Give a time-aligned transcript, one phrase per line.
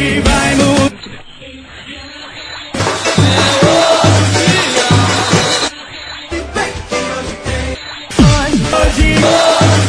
[0.00, 0.80] Vai mudar.
[8.72, 9.14] Hoje,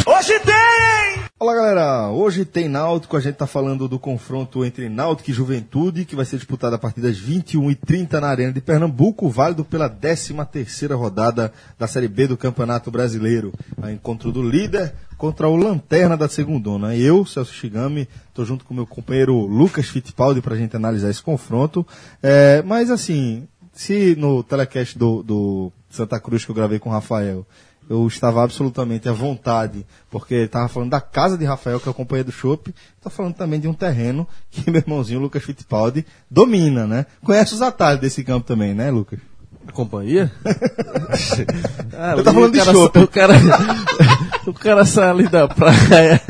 [0.06, 1.24] hoje tem!
[1.40, 2.01] Olá galera,
[2.32, 6.24] hoje tem Náutico, a gente tá falando do confronto entre Náutico e Juventude, que vai
[6.24, 11.88] ser disputado a partir das 21h30 na Arena de Pernambuco, válido pela 13ª rodada da
[11.88, 13.52] Série B do Campeonato Brasileiro.
[13.82, 16.96] A encontro do líder contra o Lanterna da Segundona.
[16.96, 21.86] Eu, Celso Shigami, tô junto com meu companheiro Lucas Fittipaldi pra gente analisar esse confronto.
[22.24, 26.94] É, mas assim, se no telecast do, do Santa Cruz que eu gravei com o
[26.94, 27.46] Rafael,
[27.92, 31.92] eu estava absolutamente à vontade, porque ele estava falando da casa de Rafael, que é
[31.92, 36.06] o companheiro do Chopp, está falando também de um terreno que meu irmãozinho Lucas Fittipaldi
[36.30, 37.06] domina, né?
[37.24, 39.20] Conhece os atalhos desse campo também, né, Lucas?
[39.68, 40.32] A companhia?
[41.94, 43.00] Ah, Eu tava falando de o cara, chopp.
[43.00, 43.34] O cara,
[44.48, 46.22] o cara sai ali da praia.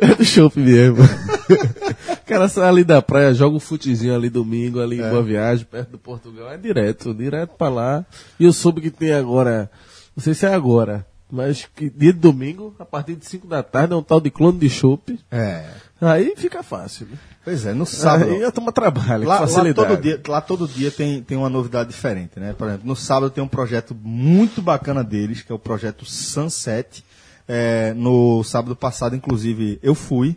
[0.00, 0.98] É do chopp mesmo.
[1.02, 5.06] O cara sai ali da praia, joga um futezinho ali domingo, ali É.
[5.06, 6.50] em Boa Viagem, perto do Portugal.
[6.52, 8.04] É direto, direto pra lá.
[8.38, 9.70] E eu soube que tem agora,
[10.16, 13.62] não sei se é agora, mas que dia de domingo, a partir de 5 da
[13.62, 15.18] tarde, é um tal de clone de chopp.
[15.30, 15.66] É.
[16.00, 17.06] Aí fica fácil.
[17.06, 17.18] Né?
[17.44, 18.30] Pois é, no sábado.
[18.30, 21.48] Aí a turma trabalha, com Lá, lá todo dia, lá todo dia tem, tem uma
[21.48, 22.52] novidade diferente, né?
[22.52, 27.04] Por exemplo, no sábado tem um projeto muito bacana deles, que é o projeto Sunset.
[27.48, 30.36] É, no sábado passado, inclusive, eu fui.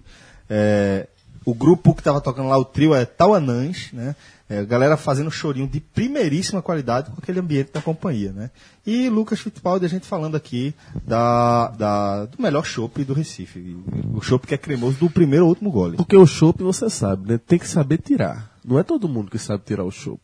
[0.50, 1.08] É,
[1.44, 4.16] o grupo que estava tocando lá, o trio, é Tauanãs, né?
[4.50, 8.50] É, galera fazendo chorinho de primeiríssima qualidade com aquele ambiente da companhia, né?
[8.84, 10.74] E Lucas Fittipaldi, a gente falando aqui
[11.06, 13.78] da, da, do melhor chopp do Recife.
[14.12, 15.98] O chopp que é cremoso do primeiro ao último gole.
[15.98, 17.38] Porque o chopp, você sabe, né?
[17.38, 18.52] Tem que saber tirar.
[18.66, 20.20] Não é todo mundo que sabe tirar o chopp.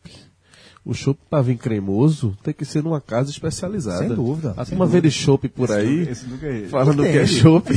[0.88, 3.98] O chopp, pra vir cremoso, tem que ser numa casa especializada.
[4.06, 7.08] Sem dúvida, A sem turma vê de chopp por aí, esse nunca é- falando que
[7.18, 7.68] é chopp.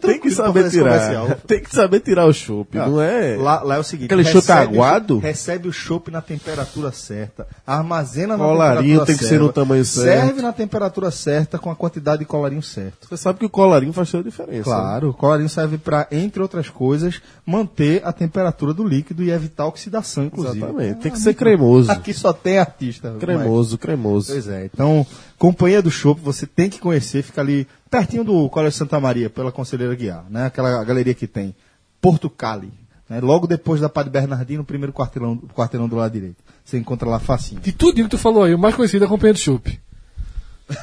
[0.00, 1.36] tem que saber esse tirar.
[1.46, 3.36] Tem que saber tirar o chopp, Ah, não é?
[3.36, 5.18] Lá, lá é o seguinte: Aquele chopp aguado?
[5.18, 9.52] Recebe o chopp na temperatura certa, armazena na Colarinho temperatura tem que certa, ser no
[9.52, 10.20] tamanho certo.
[10.26, 13.08] Serve na temperatura certa com a quantidade de colarinho certo.
[13.08, 14.58] Você sabe que o colarinho faz toda a diferença.
[14.70, 14.76] né?
[14.76, 19.66] Claro, o colarinho serve para, entre outras coisas, manter a temperatura do líquido e evitar
[19.66, 20.58] oxidação, inclusive.
[20.58, 21.00] Exatamente.
[21.00, 21.90] Tem que ser cremoso.
[21.90, 23.14] Aqui só tem artista.
[23.18, 24.32] Cremoso, cremoso.
[24.32, 25.06] Pois é, então,
[25.38, 29.52] Companhia do Chopp, você tem que conhecer, fica ali pertinho do Colégio Santa Maria, pela
[29.52, 30.46] Conselheira Guiar, né?
[30.46, 31.54] Aquela galeria que tem
[32.00, 32.72] Porto Cali,
[33.08, 33.20] né?
[33.20, 36.36] Logo depois da Padre Bernardino, no primeiro quarteirão, quarteirão do lado direito.
[36.64, 37.60] Você encontra lá facinho.
[37.60, 39.80] De tudo que tu falou aí, o mais conhecido é a Companhia do Chopp.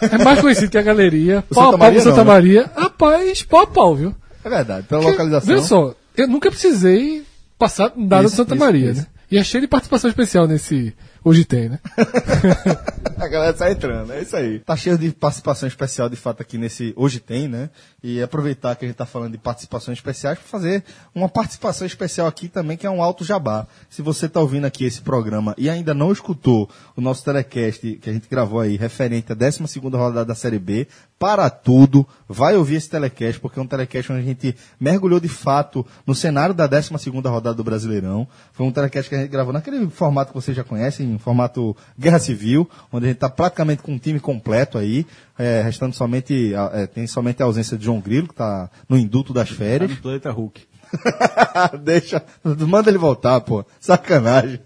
[0.01, 1.43] É mais conhecido que a galeria.
[1.51, 2.31] O Pau Santa a pau Maria do Santa não, né?
[2.33, 2.71] Maria.
[2.75, 4.15] Rapaz, pau a pau, viu?
[4.43, 5.47] É verdade, pela Porque, localização.
[5.47, 7.23] Veja só, eu nunca precisei
[7.57, 9.01] passar nada Isso, do Santa isso, Maria, isso.
[9.01, 9.07] né?
[9.31, 10.93] E é cheio de participação especial nesse
[11.25, 11.79] Hoje Tem, né?
[13.17, 14.59] A galera sai entrando, é isso aí.
[14.59, 17.71] Tá cheio de participação especial, de fato, aqui nesse Hoje Tem, né?
[18.03, 20.83] E aproveitar que a gente tá falando de participações especiais para fazer
[21.15, 23.65] uma participação especial aqui também, que é um alto jabá.
[23.89, 28.07] Se você tá ouvindo aqui esse programa e ainda não escutou o nosso telecast que
[28.07, 30.87] a gente gravou aí, referente à 12 rodada da Série B,
[31.25, 35.27] para tudo, vai ouvir esse telecast, porque é um telecast onde a gente mergulhou de
[35.27, 36.91] fato no cenário da 12
[37.25, 38.27] rodada do Brasileirão.
[38.53, 41.75] Foi um telecast que a gente gravou naquele formato que vocês já conhecem, em formato
[41.97, 45.03] Guerra Civil, onde a gente está praticamente com um time completo aí,
[45.35, 48.95] é, restando somente, a- é, tem somente a ausência de João Grilo, que está no
[48.95, 49.89] induto das Tá férias.
[49.89, 50.61] no planeta Hulk.
[51.83, 53.65] Deixa, manda ele voltar, pô.
[53.79, 54.59] Sacanagem.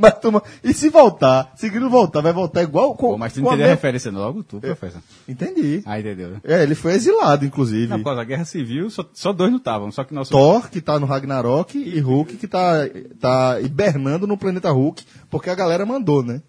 [0.02, 1.52] Mas, turma, e se voltar?
[1.56, 3.10] Se Grilo voltar, vai voltar igual com.
[3.10, 5.02] Pô, mas tu a entendeu a referência logo, tu, professor?
[5.28, 5.82] Entendi.
[5.84, 6.40] Ah, entendeu, né?
[6.42, 7.88] É, ele foi exilado, inclusive.
[7.88, 10.30] Não, por causa da Guerra Civil, só, só dois não estavam, só que nosso...
[10.30, 12.88] Thor, que tá no Ragnarok, e Hulk, que tá,
[13.20, 16.40] tá hibernando no planeta Hulk, porque a galera mandou, né?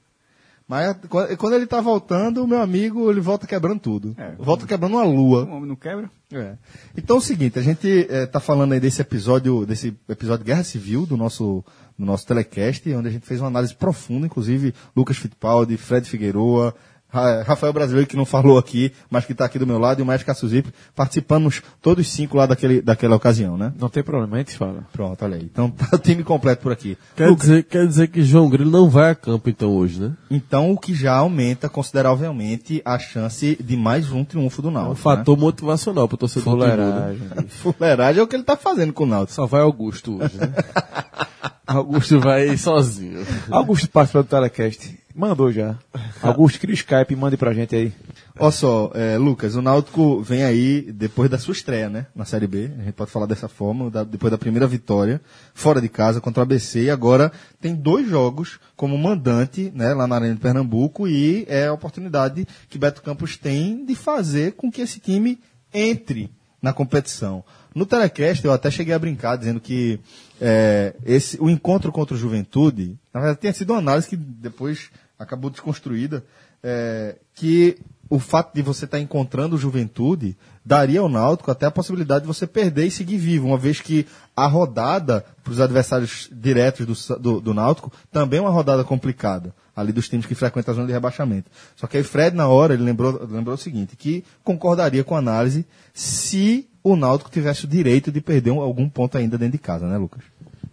[0.72, 4.16] Mas quando quando ele tá voltando, o meu amigo, ele volta quebrando tudo.
[4.18, 4.32] É.
[4.40, 5.44] volta quebrando uma lua.
[5.44, 6.10] O homem não quebra.
[6.32, 6.56] É.
[6.96, 10.64] Então é o seguinte, a gente eh, tá falando aí desse episódio, desse episódio Guerra
[10.64, 11.62] Civil do nosso,
[12.00, 16.74] do nosso telecast, onde a gente fez uma análise profunda, inclusive Lucas Fittipaldi, Fred Figueroa,
[17.12, 20.06] Rafael Brasileiro, que não falou aqui, mas que está aqui do meu lado, e o
[20.06, 23.74] Maestro Cassuzipe, participamos todos cinco lá daquele, daquela ocasião, né?
[23.78, 24.86] Não tem problema, a gente fala.
[24.94, 25.44] Pronto, olha aí.
[25.44, 26.98] Então tá o time completo por aqui.
[27.16, 30.14] Quer dizer, quer dizer que João Grilo não vai a campo então hoje, né?
[30.30, 34.74] Então, o que já aumenta consideravelmente a chance de mais um triunfo do É um
[34.74, 34.96] Náutico.
[35.02, 37.20] fator motivacional pro torcedor Fuleiragem.
[37.36, 37.46] né?
[37.50, 39.34] Fuleiragem é o que ele tá fazendo com o Náutico.
[39.36, 40.54] Só vai Augusto hoje, né?
[41.68, 43.26] Augusto vai sozinho.
[43.50, 45.00] Augusto participa do telecast.
[45.16, 45.78] Mandou já.
[46.22, 47.94] Augusto, cria o Skype e mande pra gente aí.
[48.40, 52.08] Olha só, é, Lucas, o Náutico vem aí depois da sua estreia, né?
[52.16, 55.22] Na Série B, a gente pode falar dessa forma, da- depois da primeira vitória,
[55.54, 60.08] fora de casa contra o ABC, e agora tem dois jogos como mandante, né, lá
[60.08, 64.72] na Arena de Pernambuco, e é a oportunidade que Beto Campos tem de fazer com
[64.72, 65.40] que esse time
[65.74, 66.32] entre
[66.62, 67.44] na competição.
[67.74, 70.00] No telecast eu até cheguei a brincar dizendo que
[70.40, 74.90] é, esse, o encontro contra o Juventude, na verdade tinha sido uma análise que depois
[75.18, 76.24] acabou desconstruída,
[76.64, 77.78] é, que
[78.10, 82.28] o fato de você estar encontrando o Juventude daria ao Náutico até a possibilidade de
[82.28, 87.20] você perder e seguir vivo, uma vez que a rodada para os adversários diretos do,
[87.20, 90.88] do, do Náutico também é uma rodada complicada, ali dos times que frequentam a zona
[90.88, 91.50] de rebaixamento.
[91.78, 95.20] Só que aí Fred, na hora, ele lembrou, lembrou o seguinte, que concordaria com a
[95.20, 99.58] análise se o Náutico tivesse o direito de perder um- algum ponto ainda dentro de
[99.58, 100.24] casa, né, Lucas?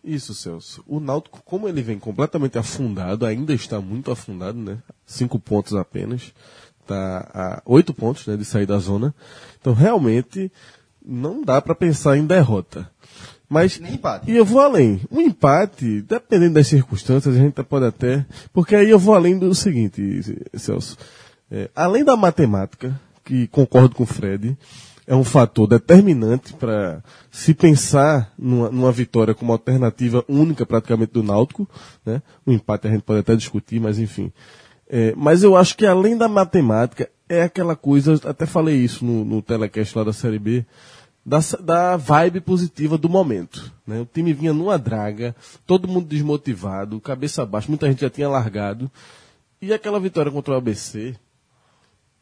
[0.03, 0.83] Isso, Celso.
[0.87, 4.79] O Náutico, como ele vem completamente afundado, ainda está muito afundado, né?
[5.05, 6.33] Cinco pontos apenas.
[6.81, 9.15] Está a oito pontos né, de sair da zona.
[9.61, 10.51] Então, realmente,
[11.05, 12.91] não dá para pensar em derrota.
[13.51, 14.31] Mas, Nem empate.
[14.31, 15.01] e eu vou além.
[15.11, 18.25] Um empate, dependendo das circunstâncias, a gente pode até...
[18.53, 20.23] Porque aí eu vou além do seguinte,
[20.55, 20.97] Celso.
[21.51, 24.57] É, além da matemática, que concordo com o Fred,
[25.09, 31.23] é um fator determinante para se pensar numa, numa vitória como alternativa única praticamente do
[31.23, 31.67] Náutico.
[32.05, 32.21] Né?
[32.45, 34.31] O empate a gente pode até discutir, mas enfim.
[34.87, 39.25] É, mas eu acho que além da matemática, é aquela coisa, até falei isso no,
[39.25, 40.67] no telecast lá da Série B,
[41.25, 43.73] da, da vibe positiva do momento.
[43.87, 44.01] Né?
[44.01, 45.35] O time vinha numa draga,
[45.67, 48.91] todo mundo desmotivado, cabeça baixa, muita gente já tinha largado.
[49.61, 51.17] E aquela vitória contra o ABC,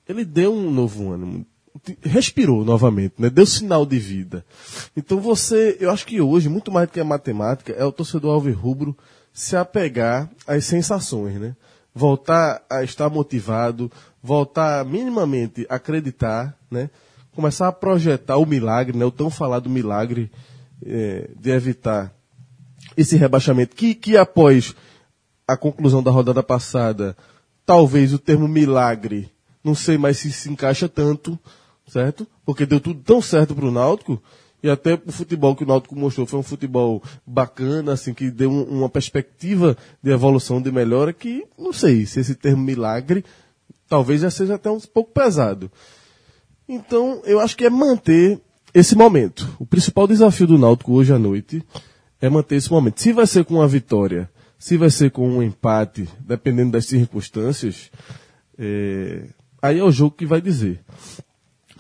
[0.09, 1.45] ele deu um novo ânimo.
[2.03, 3.31] Respirou novamente, né?
[3.31, 4.45] Deu sinal de vida.
[4.97, 8.35] Então você, eu acho que hoje, muito mais do que a matemática, é o torcedor
[8.35, 8.97] alvirrubro
[9.33, 11.55] se apegar às sensações, né?
[11.95, 13.91] Voltar a estar motivado,
[14.23, 16.91] voltar minimamente a acreditar, né?
[17.35, 19.05] Começar a projetar o milagre, né?
[19.05, 20.31] O tão falado milagre
[20.85, 22.13] eh, de evitar
[22.97, 24.75] esse rebaixamento, que, que após
[25.47, 27.17] a conclusão da rodada passada,
[27.65, 29.31] talvez o termo milagre,
[29.63, 31.39] não sei mais se se encaixa tanto,
[31.87, 32.27] certo?
[32.45, 34.23] Porque deu tudo tão certo para o Náutico,
[34.63, 38.51] e até o futebol que o Náutico mostrou foi um futebol bacana, assim, que deu
[38.51, 43.25] um- uma perspectiva de evolução, de melhora, que não sei se esse termo milagre
[43.89, 45.71] talvez já seja até um pouco pesado.
[46.69, 48.41] Então, eu acho que é manter
[48.75, 49.49] esse momento.
[49.59, 51.63] O principal desafio do Náutico hoje à noite
[52.21, 53.01] é manter esse momento.
[53.01, 54.29] Se vai ser com uma vitória,
[54.59, 57.91] se vai ser com um empate, dependendo das circunstâncias,
[58.59, 59.29] é,
[59.63, 60.81] aí é o jogo que vai dizer.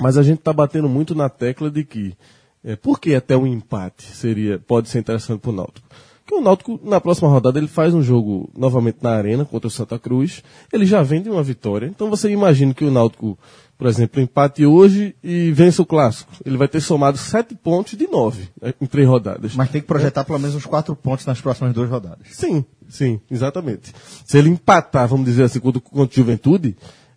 [0.00, 2.14] Mas a gente está batendo muito na tecla de que,
[2.62, 5.88] é, por que até um empate seria, pode ser interessante para o Náutico?
[6.26, 9.70] Porque o Náutico, na próxima rodada, ele faz um jogo novamente na Arena contra o
[9.70, 10.42] Santa Cruz.
[10.72, 11.86] Ele já vem de uma vitória.
[11.86, 13.38] Então você imagina que o Náutico,
[13.78, 16.32] por exemplo, empate hoje e vence o clássico.
[16.44, 19.54] Ele vai ter somado sete pontos de nove né, em três rodadas.
[19.54, 22.26] Mas tem que projetar pelo menos uns quatro pontos nas próximas duas rodadas.
[22.32, 23.92] Sim, sim, exatamente.
[24.24, 26.76] Se ele empatar, vamos dizer assim, contra, contra o Juventude,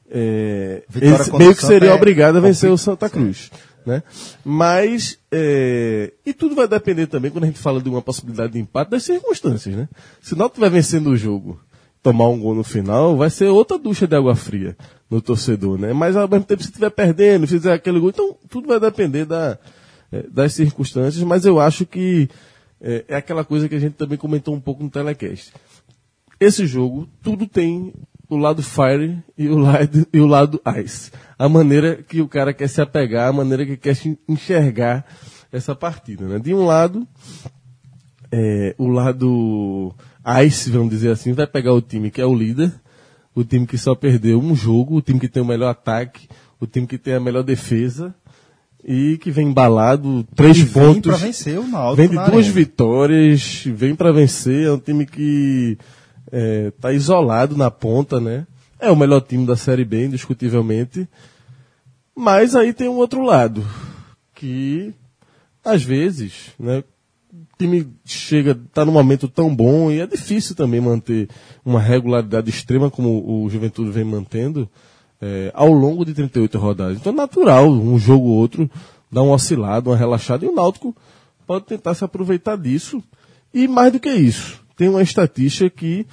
[0.09, 0.83] é,
[1.37, 2.77] meio que seria é obrigado a vencer o.
[2.77, 3.51] Santa Cruz.
[3.85, 4.03] Né?
[4.43, 8.59] Mas, é, e tudo vai depender também, quando a gente fala de uma possibilidade de
[8.59, 9.75] empate, das circunstâncias.
[9.75, 9.87] Né?
[10.21, 11.59] Se o Náutico vai vencendo o jogo,
[12.03, 14.75] tomar um gol no final, vai ser outra ducha de água fria
[15.09, 15.79] no torcedor.
[15.79, 15.93] Né?
[15.93, 19.57] Mas ao mesmo tempo, se estiver perdendo, fizer aquele gol, então tudo vai depender da,
[20.11, 22.29] é, das circunstâncias, mas eu acho que
[22.81, 25.51] é, é aquela coisa que a gente também comentou um pouco no telecast
[26.39, 27.93] esse jogo, tudo tem
[28.29, 31.11] o lado Fire e o lado, e o lado Ice.
[31.37, 33.97] A maneira que o cara quer se apegar, a maneira que quer
[34.27, 35.05] enxergar
[35.51, 36.25] essa partida.
[36.25, 36.37] Né?
[36.39, 37.07] De um lado,
[38.31, 39.93] é, o lado
[40.45, 42.71] Ice, vamos dizer assim, vai pegar o time que é o líder,
[43.33, 46.27] o time que só perdeu um jogo, o time que tem o melhor ataque,
[46.59, 48.13] o time que tem a melhor defesa
[48.83, 51.11] e que vem embalado, três E vem pontos.
[51.17, 52.51] pra vencer o Náutico Vem de duas arena.
[52.51, 55.77] vitórias, vem pra vencer, é um time que
[56.31, 58.45] é, tá isolado na ponta, né?
[58.79, 61.07] É o melhor time da Série B, indiscutivelmente.
[62.15, 63.65] Mas aí tem um outro lado,
[64.35, 64.93] que
[65.63, 66.83] às vezes, né,
[67.31, 71.29] o time chega, tá num momento tão bom e é difícil também manter
[71.63, 74.69] uma regularidade extrema como o Juventude vem mantendo
[75.21, 76.97] é, ao longo de 38 rodadas.
[76.97, 78.69] Então é natural, um jogo ou outro,
[79.11, 80.95] dar uma oscilada, uma relaxada, e o Náutico
[81.45, 83.03] pode tentar se aproveitar disso.
[83.53, 86.07] E mais do que isso, tem uma estatística que,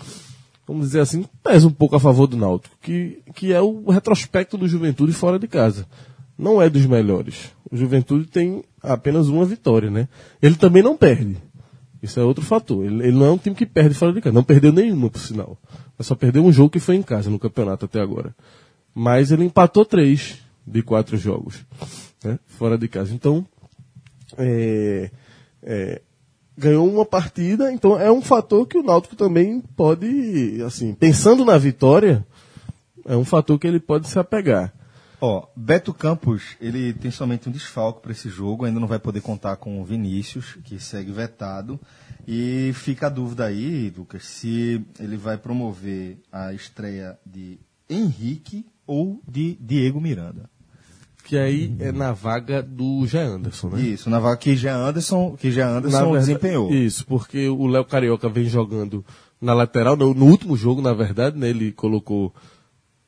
[0.67, 4.59] vamos dizer assim, pesa um pouco a favor do Náutico, que, que é o retrospecto
[4.59, 5.87] do Juventude fora de casa.
[6.37, 7.53] Não é dos melhores.
[7.71, 10.09] O Juventude tem apenas uma vitória, né?
[10.43, 11.37] Ele também não perde.
[12.03, 12.85] Isso é outro fator.
[12.85, 14.35] Ele, ele não é um time que perde fora de casa.
[14.35, 15.57] Não perdeu nenhuma, por sinal.
[15.97, 18.35] Mas só perdeu um jogo que foi em casa no campeonato até agora.
[18.93, 21.65] Mas ele empatou três de quatro jogos,
[22.25, 22.37] né?
[22.47, 23.15] Fora de casa.
[23.15, 23.47] Então,
[24.37, 25.09] é,
[25.63, 26.03] é,
[26.57, 31.59] ganhou uma partida, então é um fator que o Náutico também pode, assim, pensando na
[31.59, 32.27] vitória,
[33.05, 34.73] é um fator que ele pode se apegar.
[35.21, 39.23] Ó, Beto Campos, ele tem somente um desfalque para esse jogo, ainda não vai poder
[39.23, 41.81] contar com o Vinícius, que segue vetado.
[42.29, 47.59] E fica a dúvida aí, Lucas, se ele vai promover a estreia de
[47.89, 50.51] Henrique ou de Diego Miranda.
[51.27, 53.81] Que aí é na vaga do Jé Anderson, né?
[53.81, 56.73] Isso, na vaga que já Anderson, que já Na Anderson verdade- desempenhou.
[56.73, 59.05] Isso, porque o Léo Carioca vem jogando
[59.41, 61.49] na lateral, no, no último jogo, na verdade, né?
[61.51, 62.33] Ele colocou.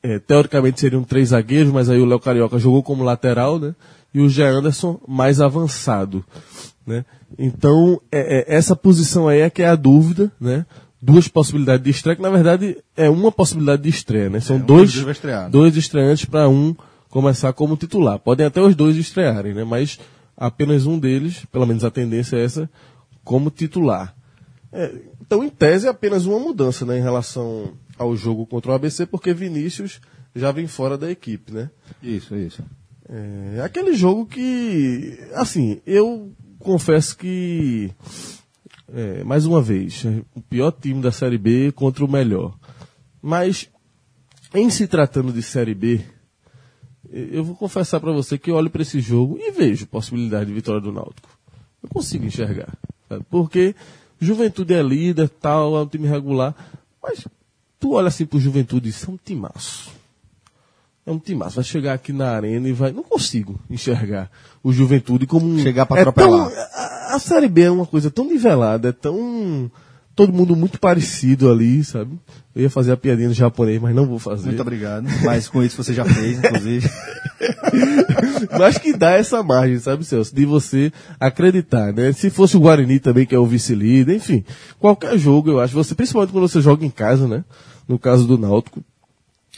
[0.03, 3.73] é, teoricamente seriam três zagueiros, mas aí o Léo Carioca jogou como lateral, né?
[4.13, 6.23] E o Jé Anderson mais avançado,
[6.87, 7.03] né?
[7.37, 10.65] Então, é- é, essa posição aí é que é a dúvida, né?
[11.01, 14.39] Duas possibilidades de estreia, que na verdade é uma possibilidade de estreia, né?
[14.41, 15.49] São um dois, estrear, né?
[15.49, 16.75] dois estreantes para um
[17.09, 18.19] começar como titular.
[18.19, 19.63] Podem até os dois estrearem, né?
[19.63, 19.99] Mas
[20.37, 22.69] apenas um deles, pelo menos a tendência é essa,
[23.23, 24.15] como titular.
[24.71, 28.73] É, então, em tese, é apenas uma mudança né, em relação ao jogo contra o
[28.73, 29.99] ABC, porque Vinícius
[30.35, 31.69] já vem fora da equipe, né?
[32.01, 32.63] Isso, isso.
[33.55, 37.91] É aquele jogo que, assim, eu confesso que,
[38.93, 42.55] é, mais uma vez, é o pior time da Série B contra o melhor.
[43.21, 43.67] Mas,
[44.53, 46.01] em se tratando de Série B,
[47.11, 50.53] eu vou confessar para você que eu olho para esse jogo e vejo possibilidade de
[50.53, 51.29] vitória do Náutico.
[51.81, 52.73] Eu consigo enxergar.
[53.07, 53.23] sabe?
[53.29, 53.75] Porque
[54.19, 56.53] Juventude é líder, tal, é um time regular.
[57.01, 57.25] Mas
[57.79, 59.91] tu olha assim pro Juventude e diz, é um timaço.
[61.05, 61.55] É um timaço.
[61.55, 62.91] Vai chegar aqui na arena e vai.
[62.91, 64.29] Não consigo enxergar
[64.61, 65.57] o Juventude como um.
[65.59, 66.49] Chegar pra é atropelar.
[66.49, 69.71] tão- a, a Série B é uma coisa tão nivelada, é tão.
[70.19, 72.19] Todo mundo muito parecido ali, sabe?
[72.53, 74.47] Eu ia fazer a piadinha no japonês, mas não vou fazer.
[74.47, 75.07] Muito obrigado.
[75.23, 76.89] Mas com isso você já fez, inclusive.
[78.59, 80.35] Mas que dá essa margem, sabe, Celso?
[80.35, 82.11] De você acreditar, né?
[82.11, 84.43] Se fosse o Guarani também, que é o vice-líder, enfim.
[84.77, 87.45] Qualquer jogo, eu acho, você, principalmente quando você joga em casa, né?
[87.87, 88.83] No caso do Náutico,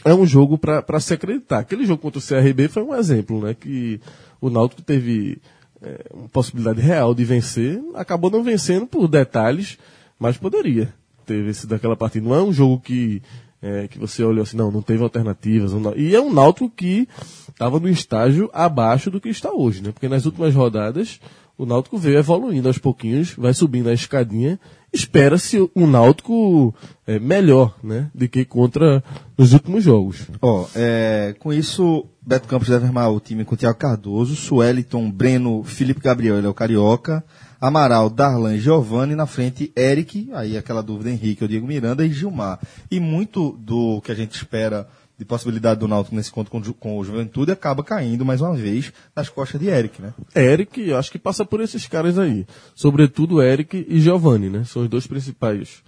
[0.04, 1.58] é um jogo para se acreditar.
[1.58, 3.52] Aquele jogo contra o CRB foi um exemplo, né?
[3.52, 4.00] Que
[4.40, 5.42] o Náutico teve
[5.82, 9.76] é, uma possibilidade real de vencer, acabou não vencendo por detalhes,
[10.22, 10.94] mas poderia
[11.26, 12.26] ter vencido aquela partida.
[12.26, 13.20] Não é um jogo que,
[13.60, 15.72] é, que você olhou assim, não, não teve alternativas.
[15.72, 17.08] não- e é um Náutico que
[17.48, 19.90] estava no estágio abaixo do que está hoje, né?
[19.92, 21.20] Porque nas últimas rodadas
[21.58, 24.58] o Náutico veio evoluindo aos pouquinhos, vai subindo a escadinha.
[24.92, 26.74] Espera-se um Náutico
[27.06, 28.10] é, melhor, né?
[28.14, 29.02] Do que contra
[29.36, 30.26] nos últimos jogos.
[30.40, 35.62] Ó, é, com isso, Beto Campos deve armar o time com Thiago Cardoso, Sueliton, Breno,
[35.64, 37.24] Felipe Gabriel, ele é o Carioca,
[37.62, 42.58] Amaral, Darlan Giovanni, na frente Eric, aí aquela dúvida Henrique, o Diego Miranda e Gilmar.
[42.90, 46.98] E muito do que a gente espera de possibilidade do Náutico nesse conto com, com
[46.98, 50.12] o Juventude acaba caindo mais uma vez nas costas de Eric, né?
[50.34, 52.44] Eric, acho que passa por esses caras aí.
[52.74, 54.64] Sobretudo Eric e Giovanni, né?
[54.64, 55.84] São os dois principais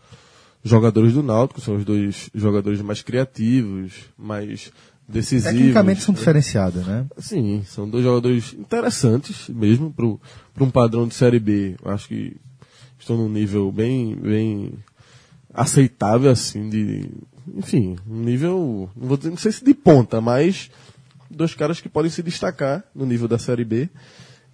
[0.63, 4.71] jogadores do Náutico, são os dois jogadores mais criativos, mais
[5.09, 5.53] decisivos.
[5.53, 7.07] Tecnicamente são diferenciados, né?
[7.19, 11.77] Sim, são dois jogadores interessantes mesmo para um padrão de Série B.
[11.85, 12.37] Acho que
[12.99, 14.73] estão num nível bem, bem
[15.53, 17.11] aceitável, assim, de.
[17.55, 18.91] Enfim, um nível.
[18.97, 20.71] Não vou dizer, não sei se de ponta, mas
[21.31, 23.89] dois caras que podem se destacar no nível da Série B.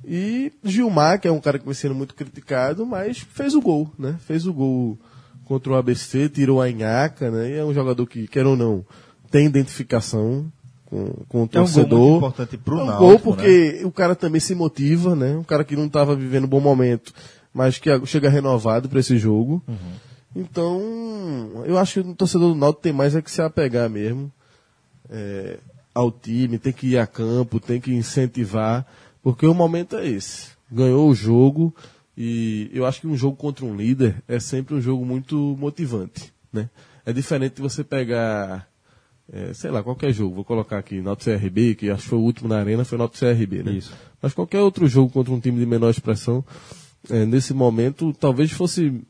[0.04, 3.92] E Gilmar, que é um cara que vem sendo muito criticado, mas fez o gol,
[3.99, 4.16] né?
[4.26, 4.99] Fez o gol
[5.45, 7.50] contra o ABC, tirou a Inhaca, né?
[7.50, 8.85] E é um jogador que, quer ou não,
[9.30, 10.50] tem identificação
[10.87, 12.16] com, com o É um gol torcedor.
[12.16, 13.18] importante pro é um Náutico, gol né?
[13.18, 15.37] porque o cara também se motiva, né?
[15.37, 17.14] Um cara que não estava vivendo um bom momento,
[17.54, 19.62] mas que chega renovado para esse jogo.
[19.68, 19.76] Uhum.
[20.34, 20.80] Então,
[21.64, 24.30] eu acho que o torcedor do Náutico tem mais é que se apegar mesmo
[25.08, 25.58] é,
[25.94, 28.87] ao time, tem que ir a campo, tem que incentivar,
[29.22, 30.49] porque o momento é esse.
[30.70, 31.75] Ganhou o jogo
[32.16, 36.32] e eu acho que um jogo contra um líder é sempre um jogo muito motivante,
[36.52, 36.70] né?
[37.04, 38.68] É diferente de você pegar,
[39.32, 42.22] é, sei lá, qualquer jogo, vou colocar aqui, Náutico CRB, que acho que foi o
[42.22, 43.72] último na arena, foi Náutico CRB, né?
[43.72, 43.92] Isso.
[44.20, 46.44] Mas qualquer outro jogo contra um time de menor expressão,
[47.08, 49.00] é, nesse momento, talvez fosse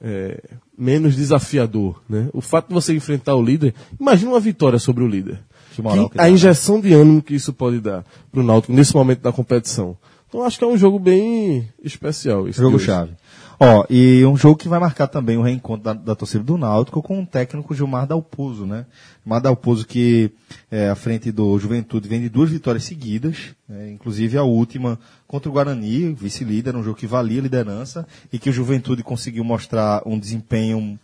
[0.00, 0.40] é,
[0.78, 2.28] menos desafiador, né?
[2.32, 5.40] O fato de você enfrentar o líder, imagina uma vitória sobre o líder.
[5.74, 6.30] Que moral que a dá, né?
[6.30, 9.96] injeção de ânimo que isso pode dar para o Náutico nesse momento da competição.
[10.28, 12.48] Então acho que é um jogo bem especial.
[12.48, 13.12] esse Jogo chave.
[13.58, 17.02] Ó, e um jogo que vai marcar também o reencontro da, da torcida do Náutico
[17.02, 18.84] com o técnico Gilmar Dalpozo, né?
[19.24, 20.30] Gilmar Dalpozo que
[20.70, 23.90] é, à frente do Juventude vem de duas vitórias seguidas, né?
[23.90, 28.50] inclusive a última contra o Guarani, vice-líder, um jogo que valia a liderança e que
[28.50, 30.98] o Juventude conseguiu mostrar um desempenho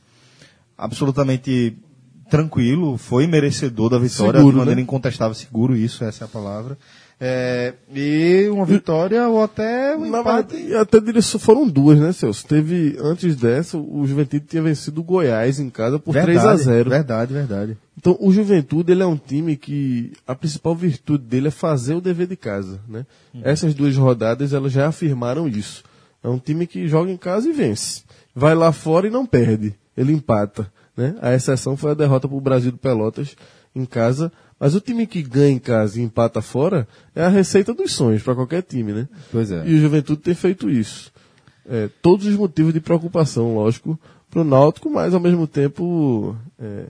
[0.76, 1.76] absolutamente
[2.28, 4.82] tranquilo, foi merecedor da vitória Seguro, de maneira né?
[4.82, 6.78] incontestável, seguro, isso, essa é a palavra.
[7.24, 10.56] É, e uma vitória ou até um Na empate.
[10.56, 12.44] verdade, até diria foram duas, né, Celso?
[12.44, 16.90] Teve, antes dessa, o Juventude tinha vencido o Goiás em casa por 3 a 0
[16.90, 17.76] Verdade, verdade.
[17.96, 22.00] Então, o Juventude, ele é um time que a principal virtude dele é fazer o
[22.00, 23.06] dever de casa, né?
[23.44, 25.84] Essas duas rodadas, elas já afirmaram isso.
[26.24, 28.02] É um time que joga em casa e vence.
[28.34, 29.74] Vai lá fora e não perde.
[29.96, 31.14] Ele empata, né?
[31.22, 33.36] A exceção foi a derrota para o Brasil do Pelotas
[33.76, 34.32] em casa.
[34.62, 38.22] Mas o time que ganha em casa e empata fora é a receita dos sonhos
[38.22, 39.08] para qualquer time, né?
[39.32, 39.66] Pois é.
[39.66, 41.10] E o Juventude tem feito isso.
[41.68, 43.98] É, todos os motivos de preocupação, lógico,
[44.30, 46.84] para o Náutico, mas ao mesmo tempo é,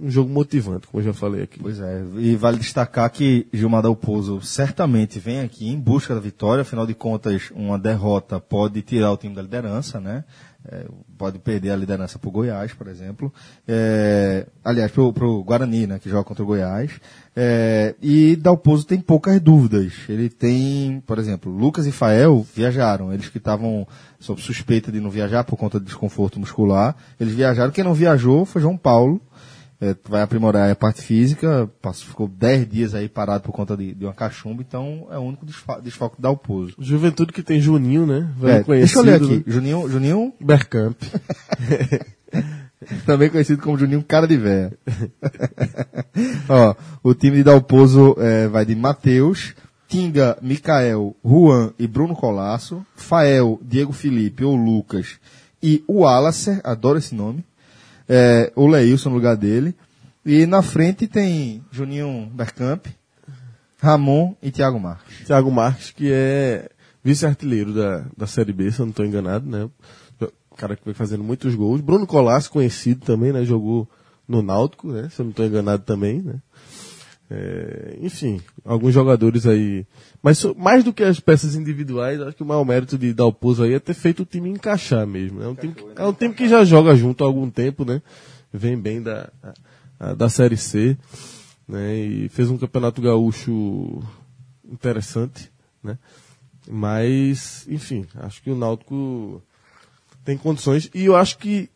[0.00, 1.58] um jogo motivante, como eu já falei aqui.
[1.58, 6.62] Pois é, e vale destacar que Gilmar Dalpozo certamente vem aqui em busca da vitória,
[6.62, 10.22] afinal de contas, uma derrota pode tirar o time da liderança, né?
[10.70, 10.84] É,
[11.16, 13.32] pode perder a liderança para o Goiás, por exemplo.
[13.66, 16.92] É, aliás, para o Guarani, né, que joga contra o Goiás.
[17.34, 19.94] É, e Dalpozo tem poucas dúvidas.
[20.08, 23.12] Ele tem, por exemplo, Lucas e Fael viajaram.
[23.12, 23.88] Eles que estavam
[24.20, 26.94] sob suspeita de não viajar por conta de desconforto muscular.
[27.18, 27.72] Eles viajaram.
[27.72, 29.20] Quem não viajou foi João Paulo,
[29.80, 33.94] é, vai aprimorar a parte física, passou, ficou 10 dias aí parado por conta de,
[33.94, 36.74] de uma cachumba, então é o único desfa- desfalque da Dalpozo.
[36.78, 38.28] Juventude que tem Juninho, né?
[38.42, 39.42] É, deixa eu ler aqui.
[39.46, 40.96] Juninho, Juninho, Bergkamp.
[43.06, 44.72] também conhecido como Juninho Cara de Véia.
[46.48, 49.54] Ó, o time de Dalpozo é, vai de Matheus,
[49.88, 55.18] Tinga, Mikael, Juan e Bruno Colasso, Fael, Diego Felipe ou Lucas
[55.62, 57.44] e o Alacer, adoro esse nome,
[58.08, 59.74] é, o Leilson no lugar dele.
[60.24, 62.86] E na frente tem Juninho Bergkamp,
[63.80, 65.26] Ramon e Thiago Marques.
[65.26, 66.68] Thiago Marques, que é
[67.02, 69.68] vice-artilheiro da, da Série B, se eu não estou enganado, né?
[70.50, 71.80] O cara que vem fazendo muitos gols.
[71.80, 73.44] Bruno Colasso, conhecido também, né?
[73.44, 73.88] Jogou
[74.26, 75.08] no Náutico, né?
[75.10, 76.34] Se eu não estou enganado também, né?
[77.30, 79.86] É, enfim, alguns jogadores aí.
[80.22, 83.74] Mas mais do que as peças individuais, acho que o maior mérito de Dalpozo aí
[83.74, 85.38] é ter feito o time encaixar mesmo.
[85.40, 85.44] né?
[85.44, 88.00] É um time, que- é um time que já joga junto há algum tempo, né?
[88.52, 89.30] Vem bem da,
[90.16, 90.96] da Série C,
[91.68, 91.94] né?
[91.96, 94.02] E fez um campeonato gaúcho
[94.64, 95.50] interessante,
[95.82, 95.98] né?
[96.70, 99.42] Mas, enfim, acho que o Náutico
[100.24, 100.90] tem condições.
[100.94, 101.68] E eu acho que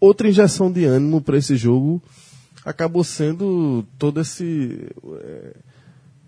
[0.00, 2.02] outra injeção de ânimo para esse jogo
[2.64, 4.88] acabou sendo todo esse.
[5.20, 5.52] é,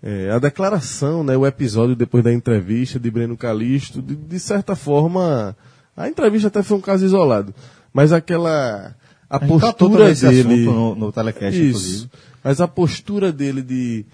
[0.03, 4.75] é, a declaração, né, o episódio depois da entrevista de Breno Calixto, de, de certa
[4.75, 5.55] forma.
[5.97, 7.53] A entrevista até foi um caso isolado.
[7.93, 8.95] Mas aquela.
[9.29, 10.65] A, tratou postura dele.
[10.65, 11.69] no- no telecast, Isso.
[11.79, 12.09] inclusive.
[12.43, 14.05] Mas a postura dele de.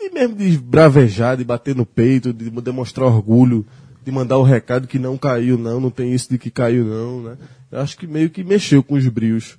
[0.00, 3.64] de mesmo de bravejar, de bater no peito, de demonstrar orgulho,
[4.04, 7.22] de mandar o recado que não caiu, não, não tem isso de que caiu, não,
[7.22, 7.36] né?
[7.70, 9.58] Eu acho que meio que mexeu com os brios.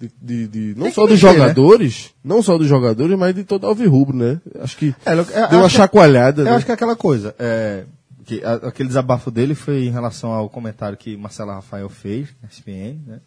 [0.00, 1.32] De, de- de- não só dos né?
[1.32, 4.40] jogadores, não só dos jogadores, mas de todo o Alvirrubro, né?
[4.60, 6.50] Acho que É, eu- eu deu uma que- chacoalhada, Eu né?
[6.52, 7.34] acho que é aquela coisa.
[7.38, 7.84] É,
[8.24, 12.48] que a- aquele desabafo dele foi em relação ao comentário que Marcela Rafael fez na
[12.48, 13.20] SPN, né?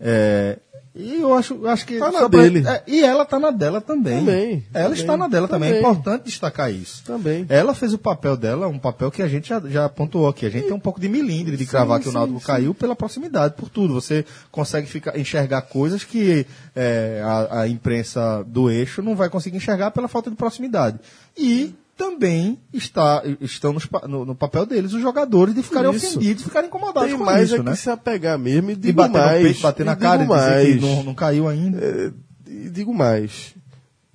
[0.00, 0.58] É,
[0.94, 1.98] e eu acho, acho que.
[1.98, 2.66] Tá na só pra- dele.
[2.66, 4.18] é, e ela tá na dela também.
[4.18, 5.68] Também, Ela também, está na dela também.
[5.68, 5.90] É também.
[5.92, 7.04] importante destacar isso.
[7.04, 7.46] Também.
[7.48, 10.46] Ela fez o papel dela, um papel que a gente já, já pontuou aqui.
[10.46, 13.54] A gente tem um pouco de milindre de cravar que o Náutico caiu pela proximidade,
[13.54, 13.94] por tudo.
[13.94, 19.58] Você consegue ficar, enxergar coisas que é, a, a imprensa do eixo não vai conseguir
[19.58, 20.98] enxergar pela falta de proximidade.
[21.38, 26.06] E também está, estão nos no, no papel deles os jogadores de ficarem Isso.
[26.06, 27.76] ofendidos, de ficarem incomodados Tem com mais isso, é que né?
[27.76, 29.36] se apegar mesmo e E digo bater mais.
[29.42, 30.96] no peito, bater na e cara e digo dizer que mais.
[30.96, 31.78] não, não caiu ainda.
[31.78, 32.10] É,
[32.48, 33.54] e digo mais,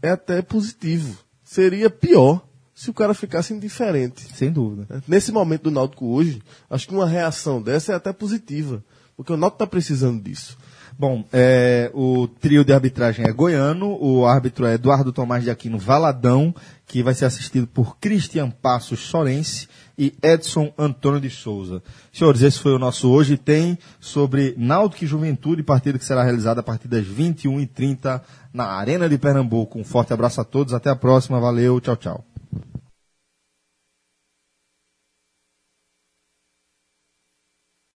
[0.02, 1.16] é até positivo.
[1.44, 2.44] Seria pior
[2.74, 4.28] se o cara ficasse indiferente.
[4.36, 5.04] Sem dúvida.
[5.08, 8.84] Nesse momento do Náutico hoje, acho que uma reação dessa é até positiva.
[9.16, 10.58] Porque o Náutico está precisando disso.
[10.98, 15.78] Bom, é, o trio de arbitragem é goiano, o árbitro é Eduardo Tomás de Aquino
[15.78, 16.56] Valadão,
[16.88, 21.84] que vai ser assistido por Cristian Passos Sorense e Edson Antônio de Souza.
[22.14, 26.62] Senhores, esse foi o nosso Hoje Tem sobre Náutico e Juventude, partida que será realizada
[26.62, 28.22] a partir das 21h30
[28.54, 29.78] na Arena de Pernambuco.
[29.78, 32.35] Um forte abraço a todos, até a próxima, valeu, tchau, tchau.